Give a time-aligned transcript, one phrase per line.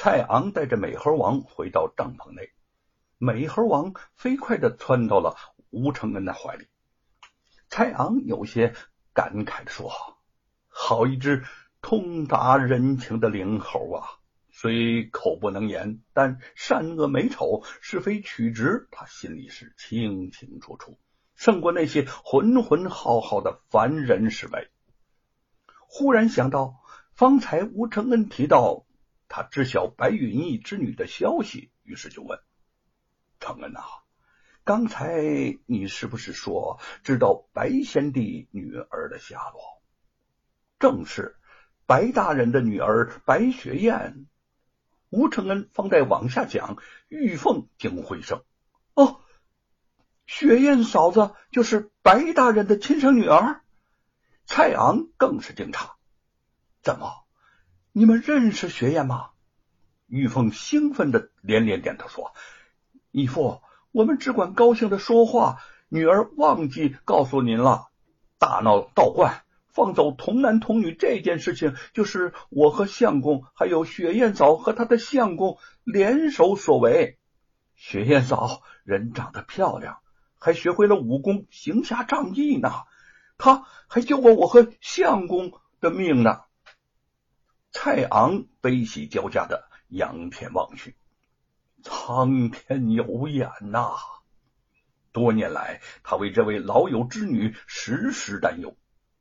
[0.00, 2.52] 蔡昂带着美猴王回到帐篷内，
[3.18, 5.34] 美猴王飞快的窜到了
[5.70, 6.68] 吴承恩的怀里。
[7.68, 8.76] 蔡昂有些
[9.12, 9.90] 感慨的说
[10.70, 11.42] ：“好一只
[11.82, 14.06] 通达人情的灵猴啊！
[14.52, 20.96] 虽口不能言，但善恶美丑、是非曲直，他心里是清清楚楚，
[21.34, 24.70] 胜过那些浑浑浩浩的凡人侍卫。”
[25.90, 26.76] 忽然想到，
[27.14, 28.84] 方才吴承恩提到。
[29.28, 32.40] 他知晓白云逸之女的消息，于是就问
[33.40, 33.80] ：“承恩呐，
[34.64, 35.22] 刚才
[35.66, 39.82] 你是不是说知道白贤弟女儿的下落？
[40.78, 41.36] 正是
[41.86, 44.26] 白大人的女儿白雪燕。”
[45.10, 46.76] 吴承恩方在往下讲，
[47.08, 48.44] 玉凤惊回声
[48.94, 49.20] ：“哦，
[50.26, 53.62] 雪燕嫂子就是白大人的亲生女儿！”
[54.44, 55.90] 蔡昂更是惊诧
[56.82, 57.24] ：“怎么？”
[57.98, 59.30] 你们认识雪雁吗？
[60.06, 62.32] 玉凤兴奋的连连点头说
[63.10, 65.56] ：“义父，我们只管高兴的说话。
[65.88, 67.88] 女儿忘记告诉您了，
[68.38, 77.18] 大闹道观，放走童男童女这件事情，就是我和相公，还有雪雁嫂和他的相公联手所为。
[77.74, 79.98] 雪雁嫂人长得漂亮，
[80.38, 82.70] 还学会了武功，行侠仗义呢。
[83.38, 86.42] 她还救过我和相公的命呢。”
[87.70, 90.96] 蔡昂悲喜交加的仰天望去，
[91.82, 93.94] 苍天有眼呐！
[95.12, 98.76] 多年来，他为这位老友之女时时担忧，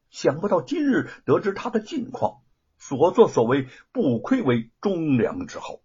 [0.09, 2.42] 想不到今日得知她的近况，
[2.78, 5.81] 所作所为不愧为忠良之后。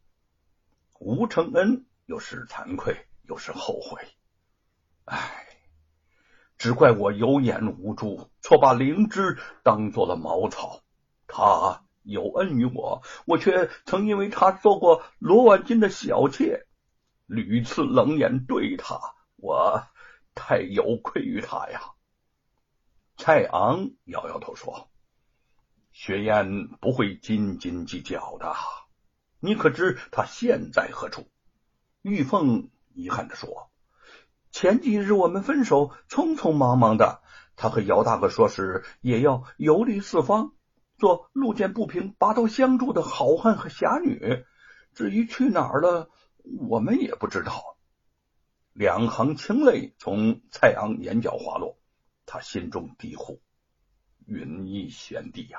[0.98, 4.06] 吴承恩又是惭愧又是后悔，
[5.04, 5.46] 唉，
[6.58, 10.80] 只怪我有眼无珠，错把灵芝当做了茅草。
[11.26, 11.84] 他。
[12.02, 16.66] 有恩于我，我却曾因为他做过罗万金的小妾，
[17.26, 18.98] 屡次冷眼对他，
[19.36, 19.86] 我
[20.34, 21.80] 太有愧于他呀。
[23.16, 24.88] 蔡昂摇摇头说
[25.92, 28.54] ：“雪雁不会斤斤计较的，
[29.38, 31.28] 你可知他现在何处？”
[32.02, 33.70] 玉凤遗憾的说
[34.50, 37.22] ：“前几日我们分手，匆匆忙忙的，
[37.54, 40.52] 他和姚大哥说是也要游历四方。”
[41.02, 44.44] 做路见不平拔刀相助的好汉和侠女，
[44.94, 46.08] 至于去哪儿了，
[46.60, 47.76] 我们也不知道。
[48.72, 51.76] 两行清泪从蔡昂眼角滑落，
[52.24, 53.42] 他心中低呼
[54.26, 55.58] ：“云逸贤弟呀，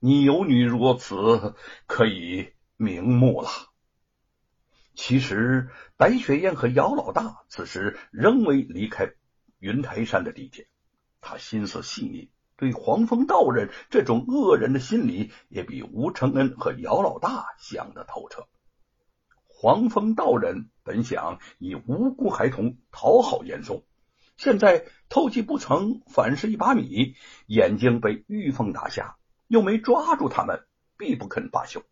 [0.00, 1.54] 你有女如此，
[1.86, 3.48] 可以瞑目了。”
[4.94, 9.14] 其实，白雪燕和姚老大此时仍未离开
[9.60, 10.68] 云台山的地界，
[11.22, 12.30] 他心思细腻。
[12.58, 18.48] 对黄风道人这种恶人的心理，也比吴承恩和姚老大想的透彻。
[19.46, 23.84] 黄风道人本想以无辜孩童讨好严嵩，
[24.36, 27.14] 现在偷鸡不成反是一把米，
[27.46, 31.84] 眼睛被玉凤打瞎，又没抓住他们，必不肯罢休。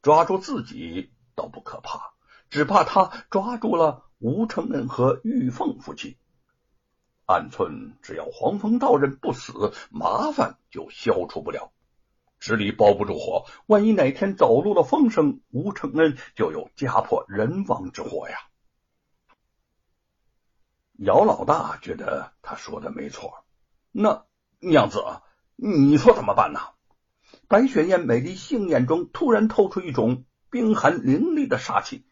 [0.00, 2.14] 抓住自己倒不可怕，
[2.48, 6.16] 只怕他抓住了吴承恩和玉凤夫妻。
[7.26, 11.72] 暗寸，只要黄风道人不死，麻烦就消除不了。
[12.38, 18.36] 纸里包不住火，万一哪天走漏了风声，吴承恩就有家破人亡之祸呀！
[20.98, 23.44] 姚老大觉得他说的没错，
[23.90, 24.26] 那
[24.60, 25.02] 娘子，
[25.56, 26.60] 你说怎么办呢？
[27.48, 32.04] 白雪燕美丽杏眼中突然透出一种冰寒凌厉的杀气。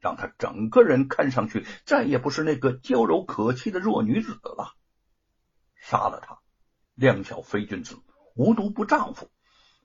[0.00, 4.74] 让他整个人看上去再也不是那个娇柔可欺的弱女子了。
[5.76, 6.40] 杀了他，
[6.94, 7.98] 量小非君子，
[8.34, 9.30] 无毒不丈夫。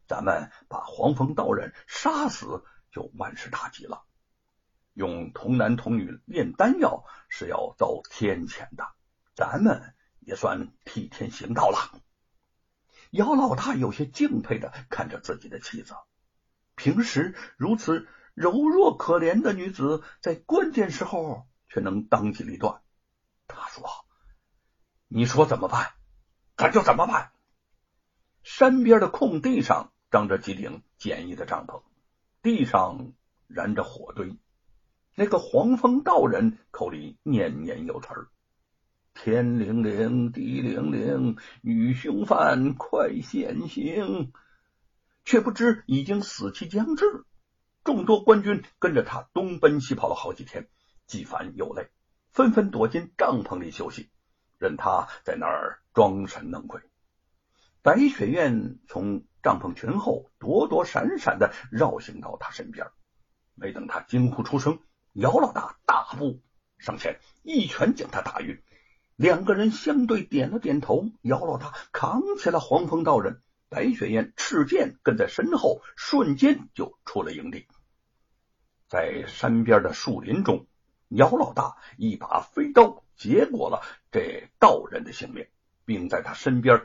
[0.07, 4.03] 咱们把黄风道人杀死，就万事大吉了。
[4.93, 8.87] 用童男童女炼丹药是要遭天谴的，
[9.35, 12.01] 咱们也算替天行道了。
[13.11, 15.93] 姚老大有些敬佩的看着自己的妻子，
[16.75, 18.07] 平时如此。
[18.35, 22.81] 柔弱可怜的女子，在关键时候却能当机立断。
[23.47, 23.83] 他说
[25.07, 25.93] ：“你说怎么办？
[26.57, 27.31] 咱就怎么办。”
[28.43, 31.81] 山边的空地上张着几顶简易的帐篷，
[32.43, 33.13] 地上
[33.47, 34.37] 燃着火堆。
[35.15, 38.27] 那个黄风道人口里念念有词儿
[39.15, 44.33] ：“天灵灵，地灵灵，女凶犯快现形。”
[45.23, 47.25] 却不知已经死期将至。
[47.85, 50.67] 众多官军跟着他东奔西跑了好几天，
[51.05, 51.87] 既烦又累，
[52.31, 54.09] 纷纷躲进帐篷里休息，
[54.57, 56.81] 任他在那儿装神弄鬼。
[57.83, 62.87] 白雪燕从帐篷群后躲躲闪闪的绕行到他身边，
[63.53, 64.79] 没等他惊呼出声，
[65.13, 66.41] 姚老大大步
[66.79, 68.59] 上前，一拳将他打晕。
[69.15, 77.67] 两个人相对点了点头，姚老大扛起了黄风道人，白雪燕持剑跟在身后，瞬间就出了营地。
[78.95, 80.67] 在山边的树林中，
[81.09, 85.49] 姚老大一把飞刀结果了这道人的性命，
[85.83, 86.81] 并在他身边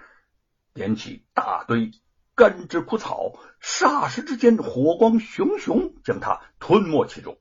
[0.74, 1.92] 点起大堆
[2.34, 7.38] 干枝枯草，霎时之间火光熊熊，将他吞没其中。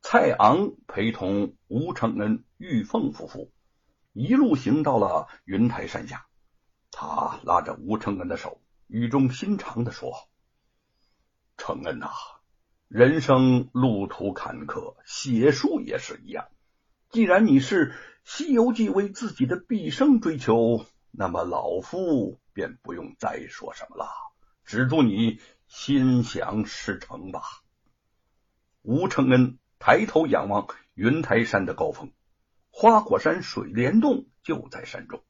[0.00, 3.52] 蔡昂陪同吴承恩、玉凤夫妇
[4.14, 6.26] 一路行到了云台山下，
[6.90, 10.26] 他拉着吴承恩的手，语重心长的说
[11.58, 12.08] ：“承恩呐，
[12.88, 16.48] 人生路途坎坷，写书也是一样。
[17.10, 17.90] 既然你是
[18.24, 24.06] 《西游记》为自己的毕生追求，那么老夫便不用再说什么了，
[24.64, 27.42] 只祝你心想事成吧。”
[28.82, 29.58] 吴承恩。
[29.86, 32.10] 抬头仰望云台山的高峰，
[32.70, 35.22] 花果山水帘洞就在山中。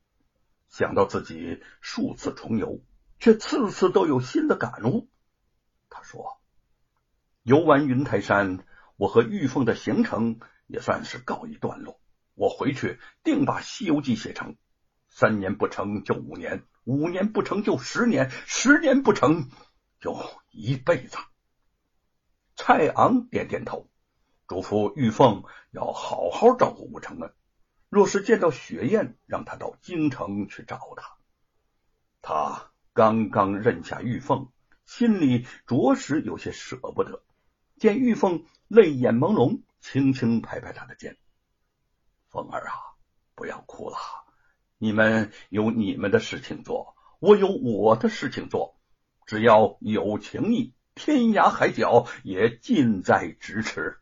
[0.69, 2.81] 想到自己数次重游，
[3.19, 5.09] 却次次都有新的感悟。
[5.91, 6.41] 他说
[7.45, 8.65] ：“游完云台山，
[8.97, 12.01] 我和玉凤的行程也算是告一段落。
[12.33, 14.57] 我回去定把《西游记》写成，
[15.11, 19.51] 三年不成就五年，五年不成就十年，十年不成
[20.01, 20.19] 就
[20.51, 21.19] 一辈子。”
[22.57, 23.91] 蔡昂点点头。
[24.47, 27.33] 嘱咐玉凤要好好照顾吴承恩，
[27.91, 31.17] 若是见到雪雁，让他到京城去找他。
[32.23, 34.51] 他刚刚认下玉凤，
[34.87, 37.23] 心里着实有些舍不得。
[37.85, 41.19] 见玉凤泪眼朦胧，轻轻拍拍他的肩
[42.33, 42.73] ：“凤儿啊，
[43.35, 43.99] 不要哭了。
[44.79, 48.79] 你们有你们的事情做，我有我的事情做。
[49.27, 53.99] 只要有情义，天涯海角也近在咫尺。”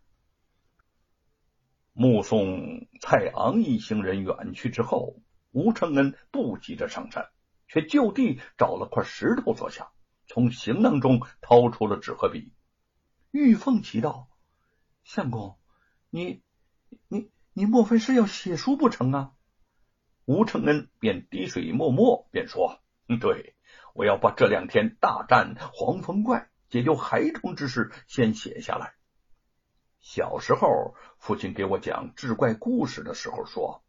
[1.92, 5.16] 目送蔡昂一行人远去之后，
[5.50, 7.30] 吴承恩不急着上山，
[7.66, 9.90] 却就地找了块石头坐下，
[10.28, 12.52] 从行囊中掏出了纸和笔。
[13.32, 14.28] 玉凤奇道
[15.04, 15.56] ：“相公，
[16.10, 16.42] 你、
[17.08, 19.32] 你、你莫非是要写书不成啊？”
[20.26, 23.56] 吴承恩便滴水默默，便说：“嗯对，
[23.94, 28.92] 我要把这两天大战黄风怪、解救孩童之事先写下来。”
[29.98, 33.82] 小时候，父亲给我讲志怪故事的时候说，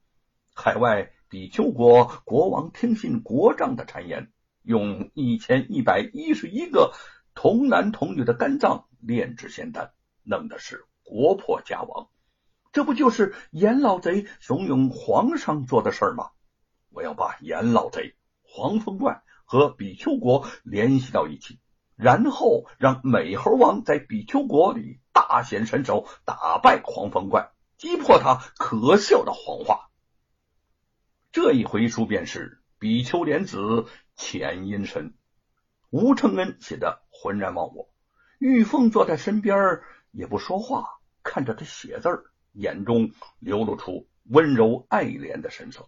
[0.56, 4.32] 海外比丘国国王听信国丈的谗言，
[4.62, 6.94] 用一千一百一十一个
[7.36, 9.92] 童男童女的肝脏炼制仙丹，
[10.24, 12.10] 弄的是国破家亡。
[12.72, 16.32] 这不就是严老贼怂恿皇上做的事吗？
[16.90, 21.60] 我要把严老贼、黄风怪和比丘国联系到一起。
[21.96, 29.92] 然后让美猴王在比丘国里大显身手，打败黄风怪，击破他可笑的谎话。
[31.32, 35.14] 这一回书便是比丘莲子潜阴神。
[35.94, 37.88] 吴承恩写的浑然忘我，
[38.40, 39.80] 玉凤坐在身边
[40.10, 42.10] 也不说话，看着他写字
[42.52, 45.88] 眼中流露出温柔爱怜的神色。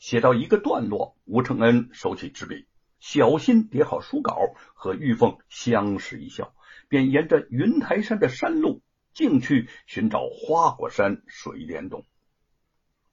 [0.00, 2.66] 写到一个段落，吴承恩收起纸笔。
[2.98, 4.36] 小心叠好书稿，
[4.74, 6.52] 和玉凤相视一笑，
[6.88, 8.82] 便沿着云台山的山路
[9.14, 12.04] 径去寻找花果山水帘洞。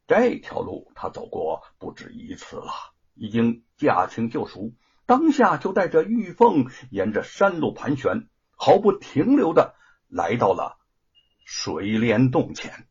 [0.07, 2.71] 这条路他走过不止一次了，
[3.13, 4.73] 已经驾轻就熟。
[5.09, 9.73] 当下就带着玉凤沿着山路盘旋，毫不停留的
[10.07, 10.77] 来到了
[11.45, 12.87] 水帘洞前。